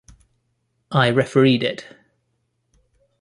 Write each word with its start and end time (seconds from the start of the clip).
I 0.91 1.11
refereed 1.11 1.61
it. 1.61 1.85